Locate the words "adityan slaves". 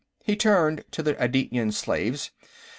1.13-2.31